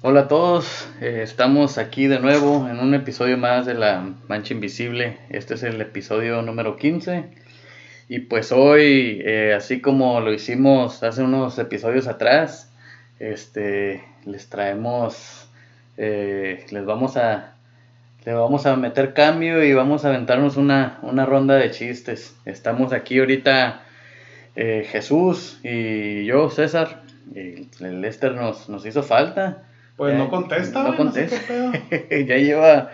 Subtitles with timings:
[0.00, 4.54] Hola a todos, eh, estamos aquí de nuevo en un episodio más de La Mancha
[4.54, 5.18] Invisible.
[5.28, 7.24] Este es el episodio número 15.
[8.08, 12.72] Y pues hoy, eh, así como lo hicimos hace unos episodios atrás,
[13.18, 15.50] este, les traemos,
[15.96, 17.56] eh, les vamos a,
[18.24, 22.36] le vamos a meter cambio y vamos a aventarnos una, una ronda de chistes.
[22.44, 23.82] Estamos aquí ahorita
[24.54, 27.02] Jesús y yo, César.
[27.34, 29.64] Y el Lester nos, nos hizo falta.
[29.98, 31.72] Pues no contesta, no contesta.
[32.10, 32.92] ya lleva,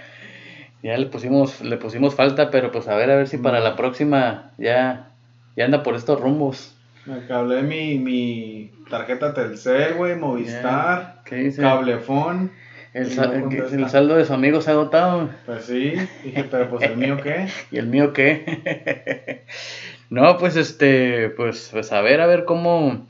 [0.83, 3.77] ya le pusimos, le pusimos falta, pero pues a ver, a ver si para la
[3.77, 5.11] próxima ya,
[5.55, 6.75] ya anda por estos rumbos.
[7.05, 11.61] Me cablé mi, mi tarjeta Telcel, güey, Movistar, ¿Qué dice?
[11.61, 12.53] Cablefón.
[12.95, 15.29] El, el, saldo de su amigo se ha agotado.
[15.45, 15.93] Pues sí,
[16.25, 17.49] dije, pero pues el mío qué.
[17.71, 19.45] ¿Y el mío qué?
[20.09, 23.07] no, pues este, pues, pues a ver, a ver cómo,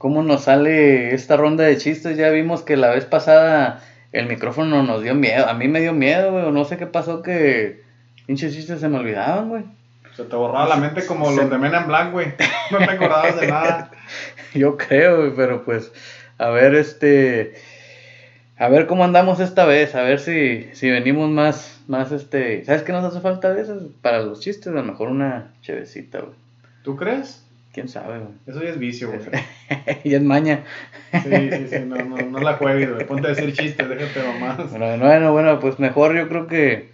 [0.00, 2.16] cómo nos sale esta ronda de chistes.
[2.16, 3.82] Ya vimos que la vez pasada
[4.12, 5.46] el micrófono nos dio miedo.
[5.46, 6.50] A mí me dio miedo, güey.
[6.50, 7.82] No sé qué pasó que
[8.26, 9.64] pinches chistes se me olvidaban, güey.
[10.16, 12.28] Se te borraba la mente como los de Men in Black, güey.
[12.70, 13.90] No te acordabas de nada.
[14.54, 15.92] Yo creo, güey, pero pues,
[16.38, 17.56] a ver, este.
[18.56, 22.64] A ver cómo andamos esta vez, a ver si, si venimos más, más, este.
[22.64, 23.82] ¿Sabes qué nos hace falta a veces?
[24.00, 26.32] Para los chistes, a lo mejor una chevecita, güey.
[26.84, 27.44] ¿Tú crees?
[27.72, 28.32] ¿Quién sabe, güey?
[28.46, 29.20] Eso ya es vicio, güey.
[30.04, 30.64] y es maña.
[31.12, 33.06] sí, sí, sí, no, no, no la juegues, güey.
[33.06, 34.70] Ponte a decir chistes, déjate nomás.
[34.70, 36.90] Bueno, bueno, bueno, pues mejor yo creo que,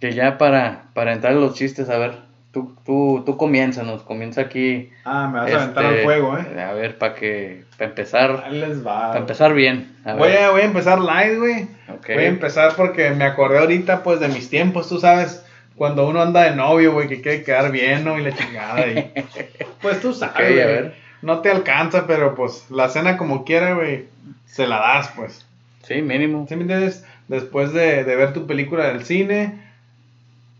[0.00, 2.12] que ya para, para entrar en los chistes, a ver,
[2.52, 4.90] tú, tú, tú nos comienza aquí.
[5.04, 6.62] Ah, me vas a aventar al fuego, ¿eh?
[6.62, 8.44] A ver, para que, para empezar.
[8.46, 9.08] Ahí les va.
[9.08, 9.96] Para empezar bien.
[10.18, 11.68] voy, a, voy a empezar live, güey.
[12.06, 15.41] Voy a empezar porque me acordé ahorita, pues, de mis tiempos, tú sabes
[15.76, 18.18] cuando uno anda de novio, güey, que quiere quedar bien, ¿no?
[18.18, 18.86] Y la chingada.
[18.86, 19.12] Y,
[19.82, 20.94] pues tú sabes, a ver.
[21.22, 24.06] No te alcanza, pero pues la cena como quiera, güey,
[24.46, 25.46] se la das, pues.
[25.82, 26.46] Sí, mínimo.
[26.48, 27.04] ¿Sí me entiendes?
[27.28, 29.60] Después de, de ver tu película del cine,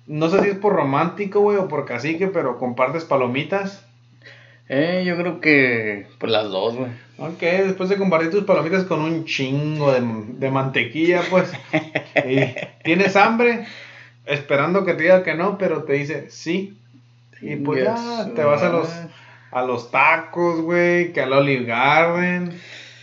[0.06, 3.84] no sé si es por romántico, güey, o por cacique, pero compartes palomitas.
[4.68, 6.90] Eh, yo creo que por las dos, güey.
[7.18, 10.00] Ok, después de compartir tus palomitas con un chingo de,
[10.38, 11.52] de mantequilla, pues.
[12.84, 13.66] tienes hambre,
[14.26, 16.76] esperando que te diga que no, pero te dice sí.
[17.40, 18.88] Y pues ya te vas a los,
[19.50, 22.52] a los tacos, güey, que al Olive Garden,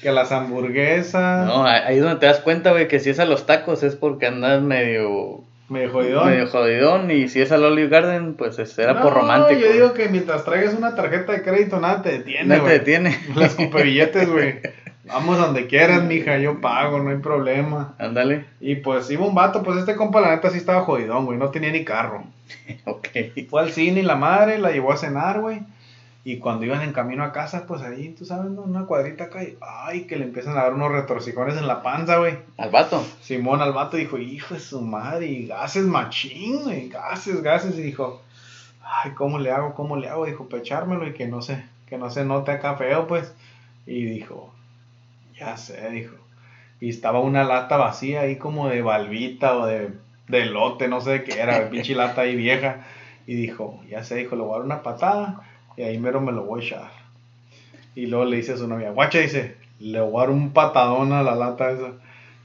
[0.01, 1.45] que a las hamburguesas.
[1.45, 3.95] No, ahí es donde te das cuenta, güey, que si es a los tacos es
[3.95, 5.41] porque andas medio...
[5.67, 6.29] Medio jodidón.
[6.29, 9.59] Medio jodidón, y si es al Olive Garden, pues será por romántico.
[9.59, 13.19] yo digo que mientras traigas una tarjeta de crédito, nada te detiene, Nada te detiene.
[13.35, 14.61] Las billetes, güey.
[15.09, 17.95] Vamos donde quieras, mija, yo pago, no hay problema.
[17.97, 18.45] Ándale.
[18.59, 21.49] Y pues iba un vato, pues este compa la neta sí estaba jodidón, güey, no
[21.49, 22.23] tenía ni carro.
[22.85, 23.07] ok.
[23.49, 25.61] Fue al cine y la madre la llevó a cenar, güey.
[26.23, 28.61] Y cuando iban en camino a casa, pues ahí, tú sabes, ¿no?
[28.61, 32.17] una cuadrita acá y, ay, que le empiezan a dar unos retorcijones en la panza,
[32.17, 32.37] güey.
[32.57, 33.03] ¿Al vato?
[33.21, 37.79] Simón al vato dijo, hijo de su madre, y gases machín, güey, gases, gases.
[37.79, 38.21] Y dijo,
[38.83, 40.25] ay, ¿cómo le hago, cómo le hago?
[40.25, 43.33] Dijo, pechármelo y que no se, que no se note acá feo, pues.
[43.87, 44.53] Y dijo,
[45.39, 46.15] ya sé, dijo.
[46.81, 49.89] Y estaba una lata vacía ahí como de balbita o de,
[50.27, 52.85] de lote, no sé qué era, de pinche lata ahí vieja.
[53.27, 55.41] Y dijo, ya sé, dijo, le voy a dar una patada
[55.77, 56.91] y ahí mero me lo voy a echar.
[57.95, 61.13] Y luego le dice a su novia, guacha, dice, le voy a dar un patadón
[61.13, 61.91] a la lata esa.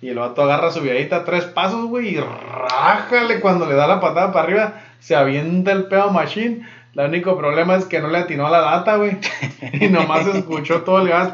[0.03, 4.01] Y el vato agarra su viadita tres pasos, güey, y rájale cuando le da la
[4.01, 6.67] patada para arriba, se avienta el pedo machine.
[6.95, 9.17] El único problema es que no le atinó a la lata, güey.
[9.73, 11.33] Y nomás escuchó todo el gas.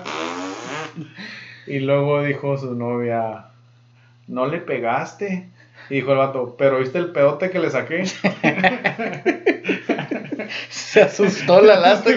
[1.70, 3.44] Y luego dijo su novia,
[4.26, 5.50] ¿no le pegaste?
[5.88, 8.06] Y dijo el vato, pero ¿viste el pedote que le saqué?
[10.68, 12.10] Se asustó la lata.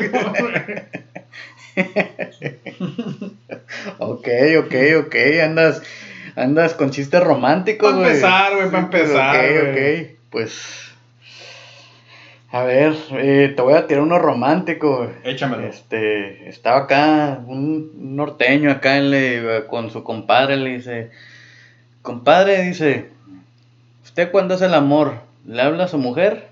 [4.00, 4.28] ok,
[4.58, 4.76] ok,
[5.06, 5.84] ok, andas,
[6.36, 8.20] andas con chistes románticos, güey.
[8.20, 9.36] Para empezar, güey, para empezar.
[9.36, 9.78] Ok, ok,
[10.32, 10.93] pues
[12.54, 15.12] a ver, eh, te voy a tirar uno romántico.
[15.24, 15.66] Échamelo.
[15.68, 19.00] Este, estaba acá, un norteño acá
[19.68, 21.10] con su compadre, le dice,
[22.04, 23.10] compadre, dice,
[24.04, 25.16] ¿usted cuando hace el amor,
[25.48, 26.50] le habla a su mujer?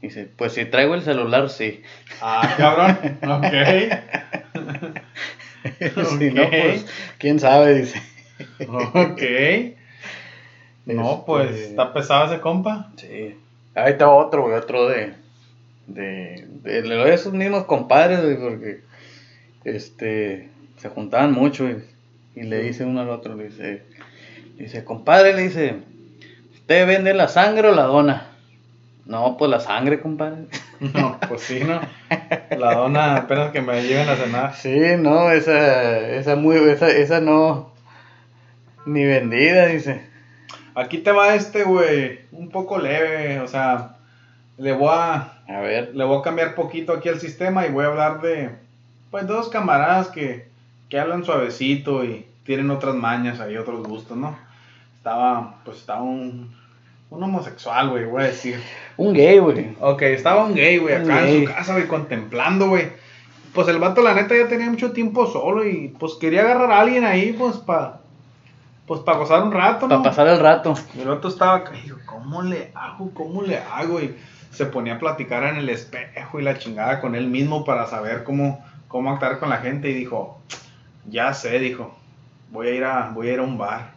[0.00, 1.82] Dice, pues si traigo el celular, sí.
[2.22, 3.44] Ah, cabrón, ok.
[6.16, 6.86] si no, pues,
[7.18, 8.00] quién sabe, dice.
[8.68, 9.22] ok.
[10.86, 12.92] No, pues, este, ¿está pesado ese compa?
[12.94, 13.36] Sí.
[13.74, 15.18] Ahí está otro, otro de
[15.94, 18.80] de, de, esos mismos compadres, porque
[19.64, 21.82] este, se juntaban mucho y,
[22.34, 23.82] le dice uno al otro, le dice,
[24.56, 25.76] dice, compadre, le dice,
[26.54, 28.28] ¿usted vende la sangre o la dona?
[29.04, 30.44] No, pues la sangre, compadre.
[30.80, 31.78] No, pues sí, ¿no?
[32.56, 34.54] La dona apenas que me lleven a cenar.
[34.54, 37.74] Sí, no, esa, esa muy, esa, esa no,
[38.86, 40.00] Ni vendida, dice.
[40.74, 42.20] Aquí te va este, güey.
[42.32, 43.96] Un poco leve, o sea,
[44.60, 45.32] le voy a.
[45.48, 45.94] A ver.
[45.94, 48.50] Le voy a cambiar poquito aquí al sistema y voy a hablar de.
[49.10, 50.48] Pues dos camaradas que,
[50.88, 54.36] que hablan suavecito y tienen otras mañas ahí, otros gustos, ¿no?
[54.96, 56.58] Estaba, pues estaba un.
[57.08, 58.62] Un homosexual, güey, voy a decir.
[58.96, 59.74] Un gay, güey.
[59.80, 62.86] Ok, estaba un gay, güey, acá en su casa, güey, contemplando, güey.
[63.52, 66.80] Pues el vato, la neta, ya tenía mucho tiempo solo y pues quería agarrar a
[66.80, 68.00] alguien ahí, pues, para
[68.86, 69.88] pues para gozar un rato, ¿no?
[69.88, 70.74] Para pasar el rato.
[70.96, 71.62] Y el otro estaba
[72.06, 73.10] ¿cómo le hago?
[73.14, 74.00] ¿Cómo le hago?
[74.00, 74.16] Y
[74.50, 78.24] se ponía a platicar en el espejo y la chingada con él mismo para saber
[78.24, 79.90] cómo, cómo actuar con la gente.
[79.90, 80.40] Y dijo,
[81.08, 81.96] ya sé, dijo,
[82.50, 83.92] voy a ir a, voy a, ir a un bar.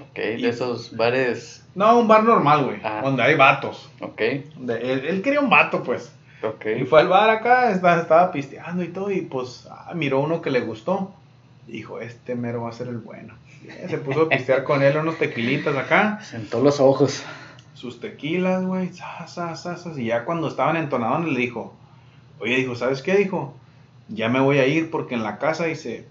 [0.00, 1.64] Ok, de esos bares.
[1.74, 3.00] No, un bar normal, güey, Ah.
[3.04, 3.90] donde hay vatos.
[4.00, 4.20] Ok,
[4.56, 6.12] Donde él, él quería un vato, pues.
[6.42, 6.66] ok.
[6.80, 10.42] Y fue al bar acá, estaba, estaba pisteando y todo, y pues ah, miró uno
[10.42, 11.12] que le gustó.
[11.66, 13.34] Dijo, este mero va a ser el bueno.
[13.64, 16.18] Y se puso a pistear con él unos tequilitas acá.
[16.22, 17.22] Sentó los ojos.
[17.74, 18.90] Sus tequilas, güey,
[19.96, 21.72] y ya cuando estaban entonados le dijo,
[22.40, 23.16] oye, dijo, ¿sabes qué?
[23.16, 23.54] Dijo,
[24.08, 26.06] ya me voy a ir porque en la casa, dice,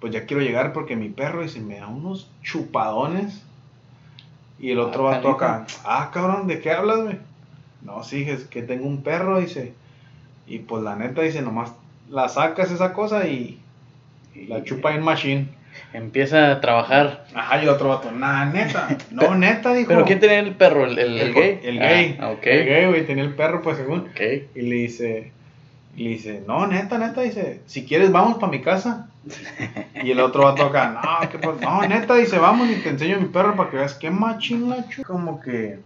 [0.00, 3.42] pues ya quiero llegar porque mi perro, dice, me da unos chupadones.
[4.58, 5.62] Y el otro Ah, vato canijo.
[5.64, 7.18] acá, ah, cabrón, ¿de qué hablas, güey?
[7.82, 9.74] No, sí, es que tengo un perro, dice,
[10.46, 11.72] y pues la neta, dice, nomás
[12.08, 13.58] la sacas esa cosa y,
[14.34, 15.48] y la chupa en machine.
[15.92, 17.26] Empieza a trabajar.
[17.34, 19.88] Ajá, y otro vato, nah, neta, no, neta, dijo.
[19.88, 20.84] ¿Pero quién tenía el perro?
[20.84, 21.60] ¿El, el, el gay?
[21.62, 22.18] El gay.
[22.20, 22.46] Ah, ok.
[22.46, 24.00] El gay, güey, tenía el perro, pues según.
[24.00, 24.20] Ok.
[24.54, 25.32] Y le dice,
[25.96, 29.08] y le dice, no, neta, neta, dice, si quieres vamos para mi casa.
[30.04, 31.60] Y el otro vato acá, no, ¿qué pasa?
[31.60, 34.88] No, neta, dice, vamos y te enseño mi perro para que veas qué machín la
[34.88, 35.04] chu-".
[35.04, 35.78] Como que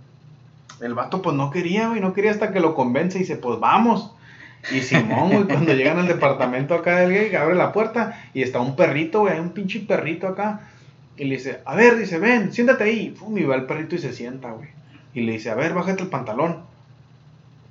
[0.80, 3.60] el vato pues no quería, güey, no quería hasta que lo convence y dice, pues
[3.60, 4.12] vamos.
[4.72, 8.60] Y Simón, güey, cuando llegan al departamento acá del gay, abre la puerta y está
[8.60, 10.60] un perrito, güey, hay un pinche perrito acá.
[11.16, 13.14] Y le dice, a ver, dice, ven, siéntate ahí.
[13.16, 14.68] Fum, y va el perrito y se sienta, güey.
[15.14, 16.64] Y le dice, a ver, bájate el pantalón.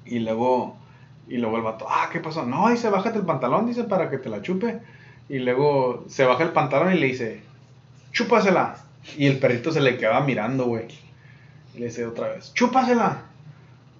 [0.05, 0.77] Y luego,
[1.27, 2.45] y luego el vato, ah, ¿qué pasó?
[2.45, 4.79] No, dice, bájate el pantalón, dice, para que te la chupe.
[5.27, 7.41] Y luego se baja el pantalón y le dice,
[8.11, 8.77] chúpasela.
[9.17, 10.87] Y el perrito se le quedaba mirando, güey.
[11.75, 13.23] Y le dice otra vez, chúpasela.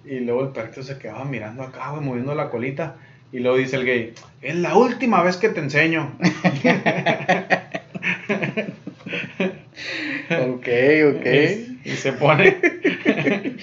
[0.06, 2.96] Y luego el perrito se quedaba mirando acá, güey, moviendo la colita.
[3.32, 6.12] Y luego dice el gay, es la última vez que te enseño.
[10.28, 10.66] Ok,
[11.14, 11.26] ok.
[11.26, 12.56] Y, y se pone.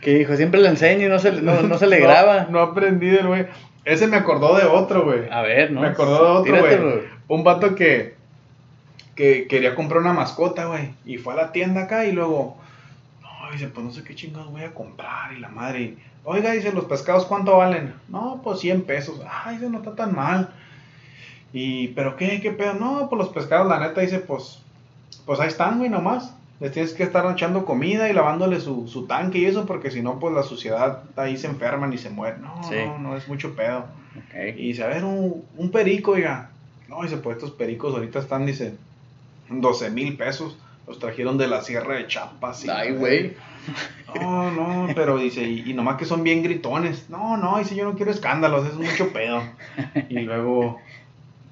[0.00, 2.46] Que dijo, siempre le enseño y no se, no, no se le No, graba.
[2.50, 3.46] No, aprendí del güey.
[3.84, 5.28] Ese me acordó de otro, güey.
[5.30, 5.80] A ver, ¿no?
[5.80, 7.00] Me acordó de otro, güey.
[7.26, 8.14] Un vato que,
[9.16, 10.90] que quería comprar una mascota, güey.
[11.04, 12.57] Y fue a la tienda acá y luego,
[13.52, 15.32] dice, pues no sé qué chingados voy a comprar.
[15.32, 17.94] Y la madre, y, oiga, dice, ¿los pescados cuánto valen?
[18.08, 19.20] No, pues 100 pesos.
[19.44, 20.50] Ay, dice, no está tan mal.
[21.52, 22.40] Y, ¿pero qué?
[22.40, 22.74] ¿Qué pedo?
[22.74, 24.60] No, pues los pescados, la neta, dice, pues,
[25.24, 26.34] pues ahí están, güey, nomás.
[26.60, 30.02] Les tienes que estar echando comida y lavándole su, su tanque y eso, porque si
[30.02, 32.42] no, pues la suciedad ahí se enferman y se mueren.
[32.42, 32.74] No, Sí.
[32.84, 33.84] no, no es mucho pedo.
[34.34, 36.50] Y dice, a ver, un, un perico, oiga.
[36.88, 38.74] No, dice, pues estos pericos ahorita están, dice,
[39.48, 40.56] 12 mil pesos.
[40.88, 42.64] Los trajeron de la Sierra de Chiapas.
[42.64, 43.36] y Ay, güey.
[44.14, 47.10] No, no, pero dice, y, y nomás que son bien gritones.
[47.10, 49.42] No, no, dice, yo no quiero escándalos, es mucho pedo.
[50.08, 50.80] Y luego,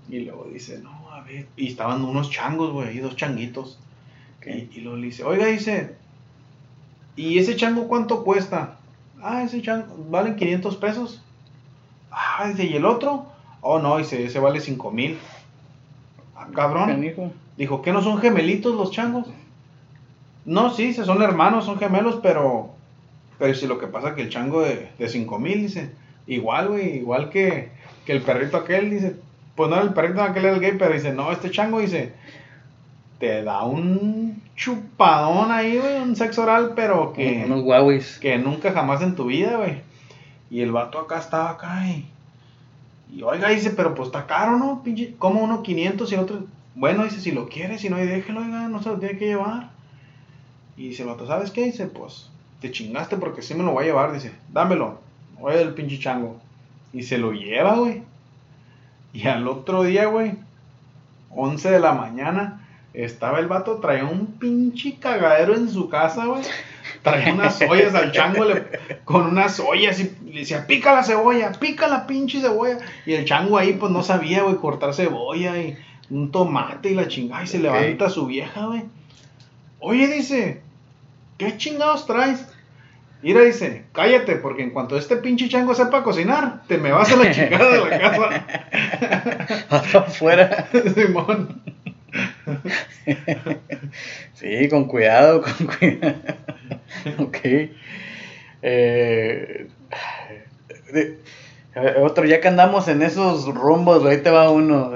[0.08, 1.46] y luego dice, no, a ver.
[1.56, 3.78] Y estaban unos changos, güey, y dos changuitos.
[4.46, 5.96] Y, y luego le dice, oiga, dice,
[7.16, 8.78] ¿y ese chango cuánto cuesta?
[9.20, 11.22] Ah, ese chango, ¿valen 500 pesos?
[12.10, 13.26] Ah, dice, ¿y el otro?
[13.60, 15.18] Oh, no, dice, ese vale 5 mil.
[16.34, 16.86] Ah, cabrón.
[16.86, 17.32] Canijo.
[17.56, 19.26] Dijo, ¿qué no son gemelitos los changos?
[20.44, 22.70] No, sí, se son hermanos, son gemelos, pero.
[23.38, 25.90] Pero si lo que pasa que el chango de, de 5 mil, dice.
[26.26, 27.70] Igual, güey, igual que,
[28.04, 29.16] que el perrito aquel, dice.
[29.54, 32.12] Pues no, el perrito aquel era el gay, pero dice, no, este chango, dice.
[33.18, 38.18] Te da un chupadón ahí, güey, un sexo oral, pero que Unos guauis.
[38.18, 39.80] que nunca jamás en tu vida, güey.
[40.50, 42.06] Y el vato acá estaba acá y,
[43.12, 44.82] y oiga, dice, pero pues está caro, ¿no?
[44.84, 46.40] Pinche, como uno 500 y el otro,
[46.76, 49.28] bueno, dice, si lo quiere, si no, y déjelo, oiga, no se lo tiene que
[49.28, 49.70] llevar.
[50.76, 51.64] Y dice el vato, ¿sabes qué?
[51.64, 52.30] Dice, pues,
[52.60, 55.00] te chingaste porque sí me lo voy a llevar, dice, dámelo,
[55.40, 56.38] oye el pinche chango.
[56.92, 58.02] Y se lo lleva, güey.
[59.14, 60.34] Y al otro día, güey,
[61.30, 62.60] 11 de la mañana,
[62.92, 66.42] estaba el vato, traía un pinche cagadero en su casa, güey.
[67.02, 68.44] Traía unas ollas al chango
[69.04, 72.78] con unas ollas y le decía, pica la cebolla, pica la pinche cebolla.
[73.06, 75.78] Y el chango ahí, pues no sabía, güey, cortar cebolla y
[76.10, 77.44] un tomate y la chingada.
[77.44, 78.84] Y se levanta su vieja, güey.
[79.80, 80.62] Oye, dice,
[81.38, 82.46] ¿qué chingados traes?
[83.22, 87.16] Mira, dice, cállate, porque en cuanto este pinche chango sepa cocinar, te me vas a
[87.16, 88.46] la chingada de la casa.
[89.68, 90.68] Hasta afuera.
[90.94, 91.62] Simón.
[94.34, 96.14] sí, con cuidado, con cuidado.
[97.18, 97.38] ok.
[98.62, 99.68] Eh,
[101.98, 104.92] otro, ya que andamos en esos rumbos, ahí te va uno.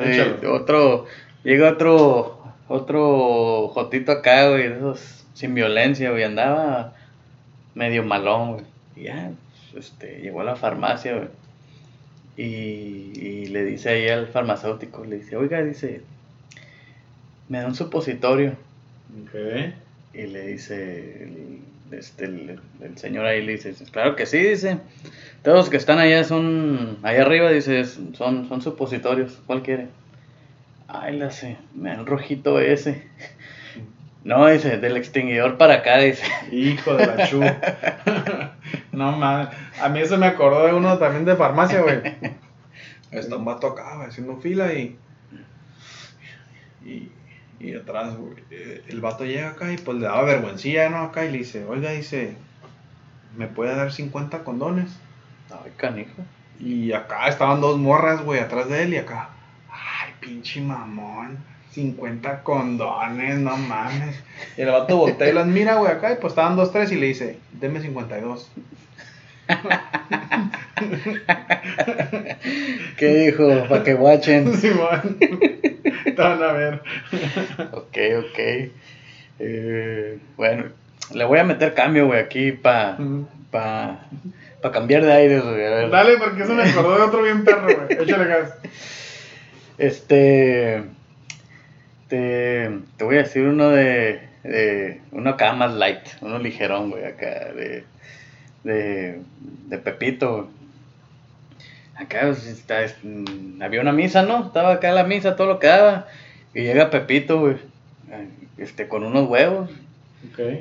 [0.50, 1.06] otro,
[1.44, 6.94] llega otro, otro jotito acá, güey, esos sin violencia, güey, andaba
[7.75, 8.64] medio malón, güey.
[8.96, 9.30] Y ya,
[9.76, 11.28] este, llegó a la farmacia, güey.
[12.37, 16.02] Y, le dice ahí al farmacéutico, le dice, oiga, dice,
[17.49, 18.54] me da un supositorio.
[19.26, 19.75] Okay.
[20.14, 21.58] Y le dice, el,
[21.92, 22.61] este, el,
[22.97, 24.78] señor ahí le dice, claro que sí, dice,
[25.42, 29.88] todos los que están allá son, allá arriba, dice, son, son supositorios, ¿cuál quiere?
[30.88, 33.04] Ay, la sé, un rojito ese.
[34.23, 36.26] No, dice, del extinguidor para acá, dice.
[36.52, 37.40] Hijo de la chu.
[38.92, 39.49] no mames.
[39.80, 42.02] A mí eso me acordó de uno también de farmacia, güey.
[43.11, 44.99] Está un vato acá, haciendo fila y.
[46.85, 47.11] Y,
[47.61, 48.35] y atrás, güey.
[48.50, 51.02] Eh, el vato llega acá y pues le daba vergüencilla, ¿no?
[51.02, 52.35] Acá y le dice, oiga, dice,
[53.37, 54.90] ¿me puede dar 50 condones?
[55.50, 56.23] Ay, canijo.
[56.59, 59.31] Y acá estaban dos morras, güey, atrás de él y acá.
[59.71, 61.38] Ay, pinche mamón
[61.73, 64.21] 50 condones, no mames.
[64.57, 66.97] Y el vato voltea y las mira, güey, acá, y pues estaban dos, tres, y
[66.97, 68.50] le dice, deme 52.
[72.97, 73.69] ¿Qué dijo?
[73.69, 74.57] Para que guachen.
[74.61, 75.19] Simón.
[76.16, 76.83] Van a ver.
[77.73, 78.38] ok, ok.
[79.38, 80.64] Eh, bueno,
[81.14, 82.99] le voy a meter cambio, güey, aquí para
[83.50, 84.00] pa,
[84.61, 85.90] pa cambiar de aire, güey.
[85.90, 87.87] Dale, porque eso me acordó de otro bien perro, güey.
[88.02, 88.54] Échale gas.
[89.78, 90.83] Este.
[92.09, 95.00] Te, te voy a decir uno de, de.
[95.12, 97.85] Uno acá más light, uno ligerón, güey, acá, de.
[98.62, 99.21] De,
[99.69, 100.50] de Pepito,
[102.00, 104.47] Acá pues, está, mm, había una misa, ¿no?
[104.47, 106.07] Estaba acá la misa, todo lo que daba.
[106.54, 107.57] Y llega Pepito, güey,
[108.57, 109.71] este, con unos huevos.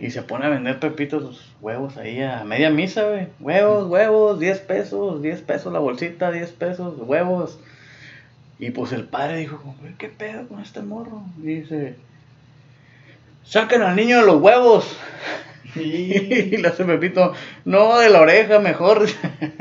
[0.02, 3.28] Y se pone a vender Pepitos huevos ahí a media misa, güey.
[3.40, 7.60] Huevos, huevos, 10 pesos, 10 pesos la bolsita, 10 pesos, huevos.
[8.58, 11.24] Y pues el padre dijo, ¿qué pedo con este morro?
[11.42, 11.96] Y dice,
[13.46, 14.98] saquen al niño de los huevos.
[15.76, 19.08] Y le hace Pepito, no, de la oreja mejor.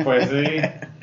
[0.03, 0.63] Pues sí.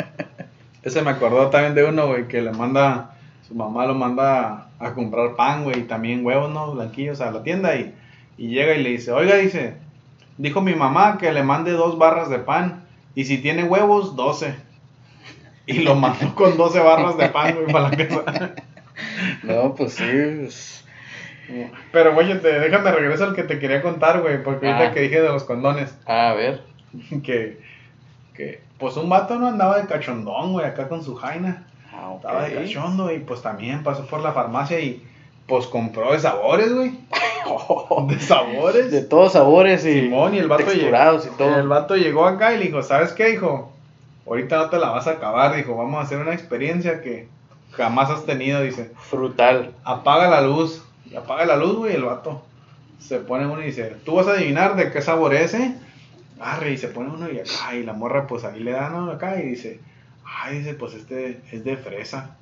[0.86, 4.94] Ese me acordó también de uno, güey, que le manda, su mamá lo manda a,
[4.94, 6.74] comprar pan, güey, y también huevos, ¿no?
[6.74, 7.94] Blanquillos a la tienda y,
[8.38, 9.74] y llega y le dice, oiga, dice,
[10.38, 14.56] dijo mi mamá que le mande dos barras de pan y si tiene huevos, doce.
[15.68, 18.56] Y lo mandó con 12 barras de pan, güey, para la casa.
[19.44, 20.06] No, pues sí.
[20.06, 20.86] Pues.
[21.92, 24.94] Pero, güey, déjame regresar al que te quería contar, güey, porque ahorita ah.
[24.94, 25.98] que dije de los condones.
[26.06, 26.62] Ah, a ver.
[27.24, 27.60] Que,
[28.36, 31.68] que, pues un vato no andaba de cachondón, güey, acá con su jaina.
[31.94, 35.02] Ah, Estaba de cachondo y pues también pasó por la farmacia y
[35.48, 36.92] pues compró de sabores, güey.
[38.10, 38.92] de sabores.
[38.92, 41.56] De todos sabores y, Simón, y el vato llegó, y todo.
[41.56, 43.72] El vato llegó acá y le dijo, ¿sabes qué, hijo?
[44.28, 47.28] ahorita no te la vas a acabar, dijo, vamos a hacer una experiencia que
[47.72, 48.92] jamás has tenido, dice.
[48.98, 49.74] Frutal.
[49.84, 50.84] Apaga la luz.
[51.10, 52.42] Y apaga la luz, güey, el vato.
[53.00, 55.76] Se pone uno y dice, ¿tú vas a adivinar de qué sabor es ese?
[56.40, 59.10] Arre, y se pone uno y acá, y la morra pues ahí le da, ¿no?
[59.10, 59.80] Acá, y dice,
[60.26, 62.36] ay, dice, pues este es de fresa.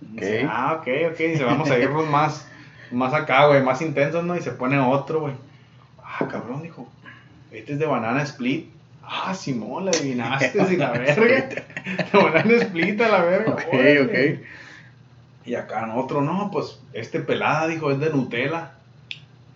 [0.00, 2.46] Dice, ah, ok, ok, dice, vamos a irnos más,
[2.90, 4.36] más acá, güey, más intensos, ¿no?
[4.36, 5.34] Y se pone otro, güey.
[6.02, 6.88] Ah, cabrón, dijo,
[7.50, 8.68] este es de banana split.
[9.02, 11.48] Ah, Simón, la adivinaste sin la verga.
[11.48, 13.52] Te van split a la verga.
[13.52, 14.40] Ok, ok.
[15.46, 18.72] Y acá en otro, no, pues este pelada dijo, es de Nutella.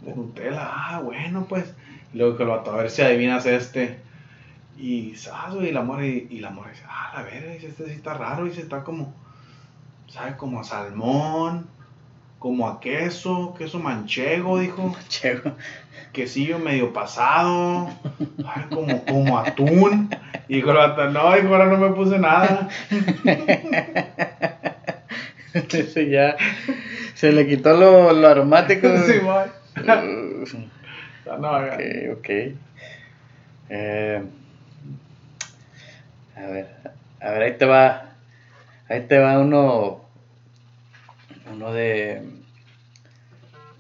[0.03, 1.65] De Nutella, ah, bueno, pues.
[2.15, 3.99] Luego que lo a ver si adivinas este.
[4.77, 7.93] Y, ¿sabes, Y la mujer, y, la mujer dice, ah, la verga, dice, este sí
[7.93, 9.13] está raro, dice, está como,
[10.07, 10.37] ¿sabes?
[10.37, 11.67] Como a salmón,
[12.39, 14.83] como a queso, queso manchego, dijo.
[14.89, 15.55] Manchego
[16.13, 17.89] quesillo medio pasado,
[18.71, 20.11] como, como atún.
[20.49, 22.69] Y dijo no, hijo, ahora no me puse nada.
[25.53, 26.37] Ese ya
[27.15, 28.89] se le quitó lo, lo aromático.
[29.07, 29.15] Sí,
[31.39, 32.29] no, ok, ok.
[33.71, 34.23] Eh,
[36.37, 36.69] a ver,
[37.21, 38.13] a ver, ahí te va.
[38.89, 40.05] Ahí te va uno.
[41.53, 42.23] Uno de.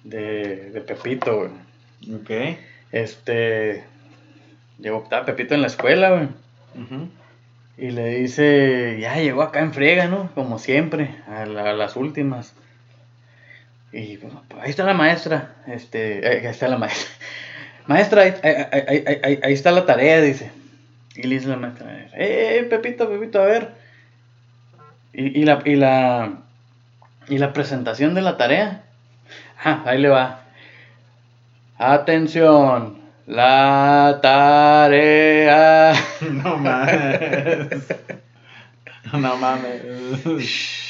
[0.04, 2.20] De, de Pepito, güey.
[2.20, 2.58] Ok.
[2.92, 3.84] Este.
[4.78, 6.28] Llegó, estaba Pepito en la escuela, güey.
[7.76, 10.30] Y le dice, ya llegó acá en friega, ¿no?
[10.34, 12.54] Como siempre, a, las últimas.
[13.92, 15.54] Y pues, ahí está la maestra.
[15.66, 17.10] Este, ahí está la maestra.
[17.86, 20.50] Maestra, ahí, está la tarea, dice.
[21.14, 23.70] Y le dice la maestra, eh, Pepito, Pepito, a ver.
[25.14, 26.42] Y, y, la, y, la,
[27.28, 28.82] y la presentación de la tarea.
[29.64, 30.42] Ah, ahí le va.
[31.78, 35.94] Atención, la tarea.
[36.20, 37.68] No mames.
[39.12, 40.87] No mames.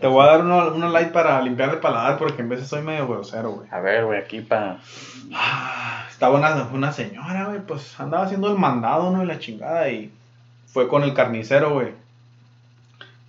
[0.00, 2.82] Te voy a dar uno, uno light para limpiar el paladar porque en veces soy
[2.82, 3.68] medio grosero, güey.
[3.70, 4.78] A ver, güey, aquí para.
[5.34, 9.22] Ah, Estaba una, una señora, güey, pues andaba haciendo el mandado, ¿no?
[9.22, 10.12] Y la chingada y
[10.66, 11.92] fue con el carnicero, güey.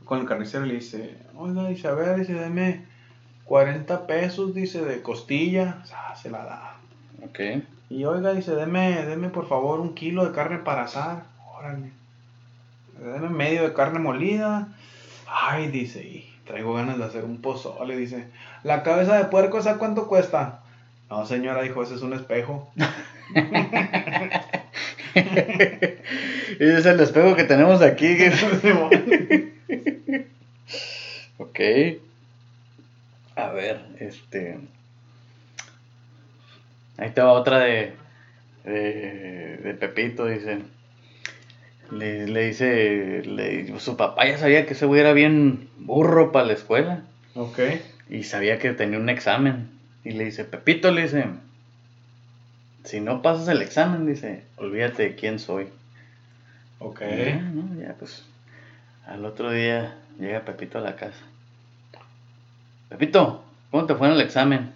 [0.03, 2.85] Con el carnicero y le dice, oiga, dice, a ver, dice, deme
[3.45, 5.83] 40 pesos, dice, de costilla.
[5.93, 6.77] Ah, se la da.
[7.23, 7.63] Ok.
[7.89, 11.23] Y oiga, dice, deme, deme por favor un kilo de carne para asar.
[11.57, 11.91] Órale.
[12.99, 14.67] Deme medio de carne molida.
[15.33, 17.95] Ay, dice, y traigo ganas de hacer un pozole.
[17.95, 18.25] Dice,
[18.63, 20.59] la cabeza de puerco, ¿esa cuánto cuesta?
[21.09, 22.71] No, señora, dijo, ese es un espejo.
[25.13, 28.15] Ese es el espejo que tenemos aquí.
[31.37, 31.59] ok.
[33.35, 34.57] A ver, este.
[36.97, 37.93] Ahí te va otra de.
[38.63, 40.59] de, de Pepito, dice.
[41.91, 43.21] Le, le dice.
[43.25, 47.03] le- su papá ya sabía que ese güey era bien burro para la escuela.
[47.35, 47.59] ok.
[48.09, 49.69] Y sabía que tenía un examen.
[50.03, 51.25] Y le dice, Pepito, le dice.
[52.83, 55.67] Si no pasas el examen, dice, olvídate de quién soy.
[56.79, 57.01] Ok.
[57.01, 57.81] Y Ya, ¿no?
[57.81, 58.25] Ya, pues.
[59.05, 61.21] Al otro día llega Pepito a la casa.
[62.89, 64.73] Pepito, ¿cómo te fue en el examen?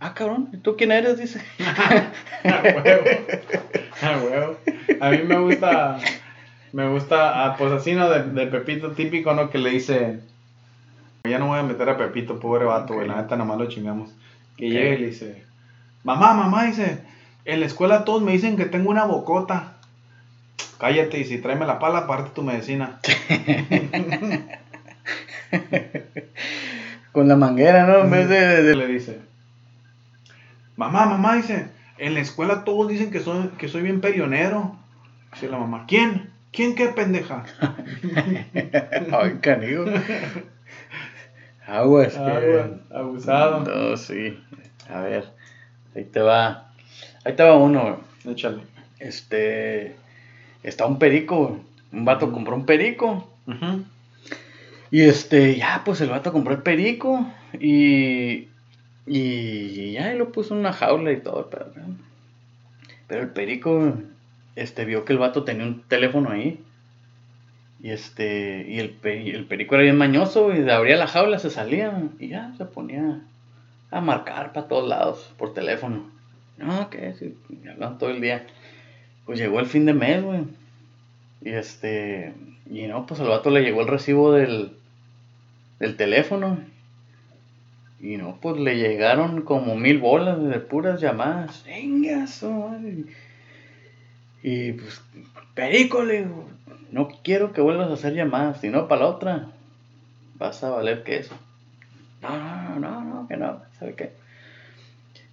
[0.00, 1.18] Ah, cabrón, ¿y tú quién eres?
[1.18, 1.40] Dice.
[4.02, 4.56] A huevo.
[5.10, 5.98] Mí me gusta.
[6.72, 8.08] Me gusta, ah, pues así, ¿no?
[8.10, 9.50] De, de Pepito típico, ¿no?
[9.50, 10.20] Que le dice.
[11.24, 13.08] Ya no voy a meter a Pepito, pobre vato, güey.
[13.08, 13.14] Ok.
[13.16, 14.10] La neta, nomás lo chingamos.
[14.56, 15.44] Que llega y le dice:
[16.04, 16.98] Mamá, mamá, dice.
[17.44, 19.74] En la escuela todos me dicen que tengo una bocota.
[20.78, 23.00] Cállate y si tráeme la pala, aparte tu medicina.
[27.12, 28.00] Con la manguera, ¿no?
[28.04, 28.62] En vez de.
[28.62, 29.18] de- le dice:
[30.76, 31.68] Mamá, mamá, dice.
[31.98, 34.76] En la escuela todos dicen que soy, que soy bien peleonero.
[35.32, 36.30] Dice la mamá: ¿Quién?
[36.52, 37.44] ¿Quién qué pendeja?
[39.12, 39.84] Ay, canigo.
[41.66, 42.20] Aguas, que.
[42.20, 43.64] Agua, abusado.
[43.64, 44.38] No, sí.
[44.88, 45.24] A ver,
[45.94, 46.72] ahí te va.
[47.24, 47.82] Ahí te va uno,
[48.24, 48.34] güey.
[48.34, 48.62] Échale.
[48.98, 49.96] Este.
[50.62, 51.60] Está un perico, güey.
[51.92, 53.28] Un vato compró un perico.
[54.90, 57.26] Y este, ya, pues el vato compró el perico.
[57.60, 58.48] Y.
[59.08, 61.66] Y ya lo puso en una jaula y todo, pero.
[63.06, 63.94] Pero el perico,
[64.54, 66.62] este, vio que el vato tenía un teléfono ahí.
[67.80, 72.28] Y este, y el, perico era bien mañoso, y abría la jaula, se salía, y
[72.28, 73.20] ya se ponía
[73.90, 76.10] a marcar para todos lados por teléfono.
[76.58, 78.46] No, que sí, y hablaban todo el día.
[79.24, 80.42] Pues llegó el fin de mes, güey.
[81.40, 82.34] Y este,
[82.70, 84.72] y no, pues al vato le llegó el recibo del,
[85.78, 86.58] del teléfono.
[88.00, 91.64] Y no, pues le llegaron como mil bolas de puras llamadas.
[91.66, 93.04] Venga, madre.
[94.42, 95.02] Y pues,
[95.54, 96.48] perico, le digo,
[96.92, 99.48] no quiero que vuelvas a hacer llamadas, si no para la otra
[100.36, 101.34] vas a valer queso.
[102.22, 104.12] No, no, no, no, que no, ¿sabe qué?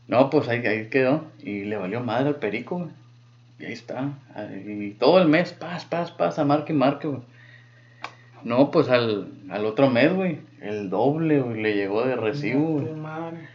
[0.08, 1.26] No, pues ahí, ahí quedó.
[1.42, 2.90] Y le valió madre al perico, güey.
[3.60, 4.10] Y ahí está.
[4.66, 7.22] Y todo el mes, paz, paz, paz, a marque y marque, güey.
[8.46, 13.50] No, pues al, al otro mes, güey, el doble, güey, le llegó de recibo, madre.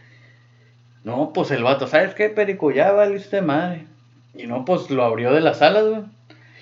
[1.05, 2.71] No, pues el vato, ¿sabes qué, perico?
[2.71, 3.85] Ya valiste madre.
[4.35, 6.01] Y no, pues lo abrió de las alas, güey.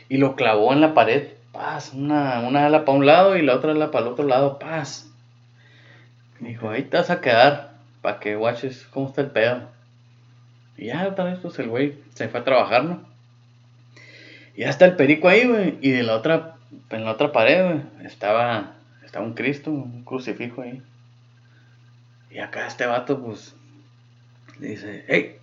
[0.09, 1.29] Y lo clavó en la pared.
[1.51, 4.59] Paz, una, una ala para un lado y la otra ala para el otro lado.
[4.59, 5.11] Paz.
[6.39, 7.71] Dijo, ahí te vas a quedar.
[8.03, 9.63] Para que watches cómo está el pedo.
[10.77, 13.01] Y ya otra vez, pues el güey se fue a trabajar, ¿no?
[14.55, 15.79] Y ya está el perico ahí, güey.
[15.81, 16.58] Y de la otra,
[16.89, 20.81] en la otra pared, estaba, estaba un Cristo, un crucifijo ahí.
[22.29, 23.55] Y acá este vato, pues,
[24.59, 25.37] le dice, hey,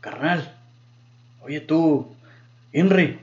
[0.00, 0.54] carnal,
[1.40, 2.14] oye tú,
[2.72, 3.18] Henry.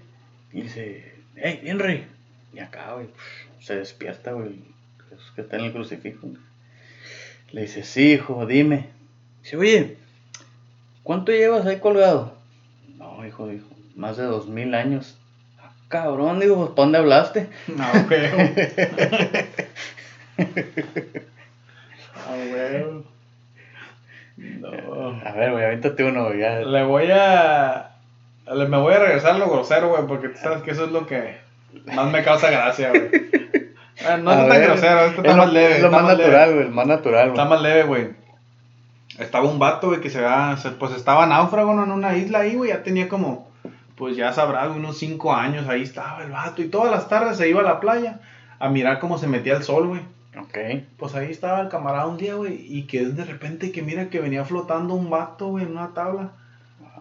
[0.52, 2.06] Y dice, hey, Henry.
[2.54, 3.08] Y acá, güey,
[3.60, 4.64] se despierta, güey,
[5.12, 6.30] es que está en el crucifijo.
[7.52, 8.90] Le dice, sí, hijo, dime.
[9.44, 9.98] Dice, oye,
[11.04, 12.38] ¿cuánto llevas ahí colgado?
[12.98, 15.18] No, hijo, dijo, más de dos mil años.
[15.86, 17.50] "Ah, Cabrón, digo, pues, ¿para dónde hablaste?
[17.68, 18.26] No, güey.
[22.16, 22.86] Ah, güey.
[24.60, 25.22] No.
[25.26, 26.60] A ver, güey, avéntate uno, güey, ya.
[26.60, 27.92] Le voy a.
[28.54, 30.92] Le, me voy a regresar a lo grosero, güey, porque tú sabes que eso es
[30.92, 31.38] lo que
[31.94, 33.10] más me causa gracia, güey.
[33.14, 35.76] Eh, no A está tan ver, grosero, esto es está lo- más leve.
[35.78, 38.08] Es lo más natural, güey, el más natural, Está más leve, güey.
[39.18, 41.86] Estaba un vato, güey, que se va, pues estaba náufrago ¿no?
[41.86, 43.50] en una isla ahí, güey, ya tenía como,
[43.96, 47.38] pues ya sabrás, güey, unos cinco años, ahí estaba el vato, y todas las tardes
[47.38, 48.20] se iba a la playa
[48.60, 50.02] a mirar cómo se metía el sol, güey.
[50.38, 50.86] Ok.
[50.98, 54.20] Pues ahí estaba el camarada un día, güey, y que de repente que mira que
[54.20, 56.32] venía flotando un vato, güey, en una tabla.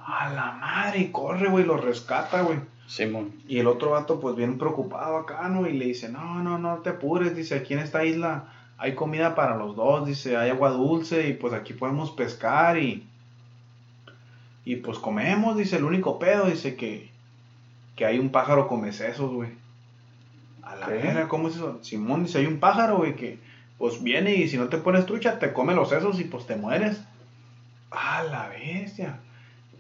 [0.07, 2.59] A la madre, y corre, güey, lo rescata, güey.
[2.87, 3.33] Simón.
[3.49, 5.67] Y el otro vato, pues bien preocupado acá, ¿no?
[5.67, 8.45] Y le dice, no, no, no te apures, dice, aquí en esta isla
[8.77, 13.09] hay comida para los dos, dice, hay agua dulce y pues aquí podemos pescar y...
[14.65, 17.11] Y pues comemos, dice, el único pedo, dice que,
[17.97, 19.51] que hay un pájaro come sesos, güey.
[20.63, 21.79] A la verga, ¿cómo es eso?
[21.83, 23.39] Simón dice, hay un pájaro, güey, que
[23.77, 26.57] pues viene y si no te pones trucha, te come los sesos y pues te
[26.57, 27.03] mueres.
[27.91, 29.19] A la bestia.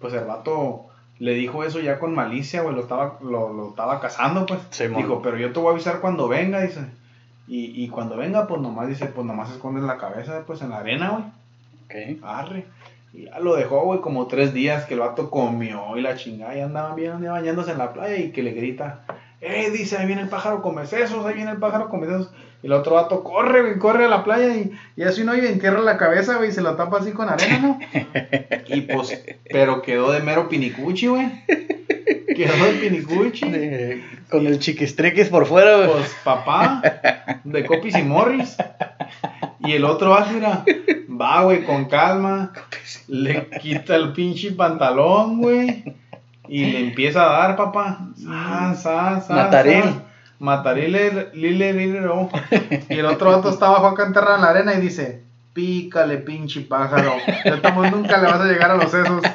[0.01, 0.87] Pues el vato
[1.18, 4.61] le dijo eso ya con malicia, güey, lo estaba, lo, lo estaba cazando, pues.
[4.70, 5.03] Simón.
[5.03, 6.85] Dijo, pero yo te voy a avisar cuando venga, dice.
[7.47, 10.79] Y, y cuando venga, pues nomás dice, pues nomás escondes la cabeza, pues en la
[10.79, 12.18] arena, güey.
[12.18, 12.25] Ok.
[12.25, 12.66] Arre.
[13.16, 16.57] Y ya lo dejó, güey, como tres días que el vato comió y la chingada.
[16.57, 19.05] Y andaban bien andaba bañándose en la playa y que le grita,
[19.40, 19.70] ¡eh!
[19.70, 22.33] Dice, ahí viene el pájaro come sesos, ahí viene el pájaro come sesos.
[22.62, 25.44] Y el otro vato corre, güey, corre a la playa y, y hace un hoyo
[25.44, 27.79] y entierra la cabeza, güey, y se la tapa así con arena, ¿no?
[28.66, 31.31] y pues, pero quedó de mero pinicuchi, güey.
[32.35, 33.48] Quedó de pinicuchi.
[33.50, 35.90] De- con el chiquistriquis por fuera, güey.
[35.92, 36.83] Pues papá,
[37.44, 38.57] de Copis y Morris.
[39.61, 40.64] Y el otro va, mira,
[41.20, 42.53] va, güey, con calma.
[43.09, 45.85] Le quita el pinche pantalón, güey.
[46.48, 48.09] Y le empieza a dar, papá.
[48.16, 49.85] Sa, sa, sa, Mataril.
[50.38, 50.92] Mataril,
[51.33, 52.29] lile, lile, no.
[52.88, 55.22] Y el otro vato está abajo acá enterrado en la arena y dice:
[55.53, 57.14] Pícale, pinche pájaro.
[57.44, 59.22] De todos modos, nunca le vas a llegar a los sesos.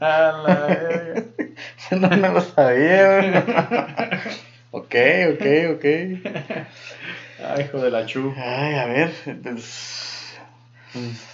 [0.00, 1.22] A la
[1.92, 3.34] no me lo sabía, güey.
[4.72, 4.94] ok,
[5.32, 5.44] ok,
[5.76, 5.84] ok.
[7.44, 8.32] Ay, hijo de la chu.
[8.36, 9.12] Ay, a ver.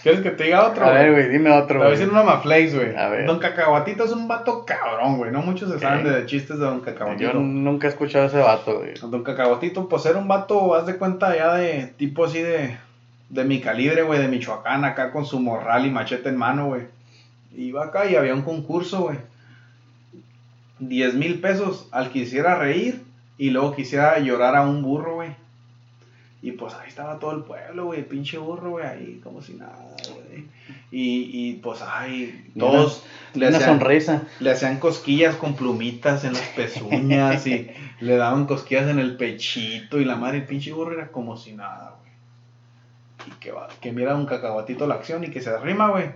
[0.05, 0.87] ¿Quieres que te diga otro?
[0.87, 1.79] A ver, güey, dime Te otro.
[1.79, 2.95] voy a decir una maflex, güey.
[2.95, 3.27] A ver.
[3.27, 5.33] Don Cacahuatito es un vato cabrón, güey.
[5.33, 7.33] No muchos se saben de chistes de Don Cacahuatito.
[7.33, 8.95] Yo nunca he escuchado a ese vato, güey.
[9.03, 12.77] Don Cacahuatito, pues era un vato, haz de cuenta ya de tipo así de,
[13.31, 16.83] de mi calibre, güey, de Michoacán, acá con su morral y machete en mano, güey.
[17.57, 19.19] Iba acá y había un concurso, güey.
[20.79, 23.03] 10 mil pesos al que hiciera reír
[23.37, 25.31] y luego quisiera llorar a un burro, güey.
[26.41, 29.55] Y pues ahí estaba todo el pueblo, güey, el pinche burro, güey, ahí como si
[29.55, 29.77] nada,
[30.15, 30.47] güey.
[30.93, 34.23] Y, y pues, ay, todos le Una hacían, sonrisa.
[34.39, 37.71] le hacían cosquillas con plumitas en las pezuñas y
[38.01, 41.55] le daban cosquillas en el pechito y la madre, el pinche burro era como si
[41.55, 42.13] nada, güey.
[43.27, 46.11] Y que, va, que mira un cacahuatito la acción y que se arrima, güey.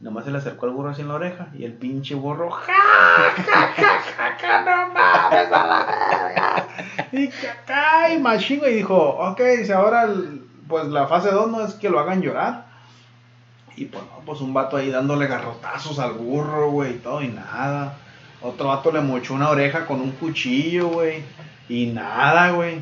[0.00, 2.72] Nomás se le acercó al burro así en la oreja y el pinche burro, ¡ja,
[2.72, 4.92] ja, ja, ja, ja, no
[5.32, 6.68] mames a la verga!
[7.12, 8.08] Y acá,
[8.68, 12.22] y dijo, ok, dice, ahora, el- pues la fase 2 no es que lo hagan
[12.22, 12.66] llorar.
[13.76, 17.28] Y pues no, pues un vato ahí dándole garrotazos al burro, güey, y todo y
[17.28, 17.96] nada.
[18.40, 21.22] Otro vato le mochó una oreja con un cuchillo, güey,
[21.68, 22.80] y nada, güey.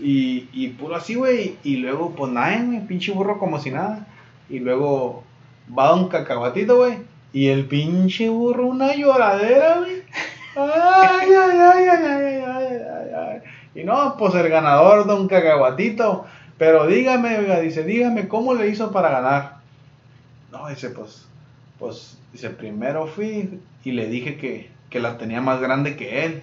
[0.00, 4.06] Y, y puro así, güey, y luego pues nada, güey, pinche burro como si nada.
[4.48, 5.22] Y luego
[5.76, 6.98] va un cacahuatito, güey,
[7.32, 10.01] y el pinche burro una lloradera, güey.
[10.54, 13.42] Ay, ay, ay, ay, ay, ay, ay, ay.
[13.74, 16.26] Y no, pues el ganador, don cacahuatito.
[16.58, 19.56] Pero dígame, dice, dígame cómo le hizo para ganar.
[20.50, 21.26] No, dice, pues,
[21.78, 26.42] pues, dice, primero fui y le dije que, que la tenía más grande que él.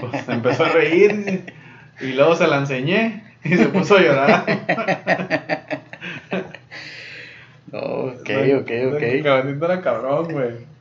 [0.00, 1.44] Pues empezó a reír, dice,
[2.00, 4.44] y luego se la enseñé y se puso a llorar.
[7.72, 9.00] No, ok, ok, ok.
[9.24, 10.75] Cacahuatito era cabrón, güey.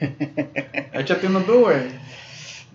[0.92, 1.78] Échate uno tú, güey.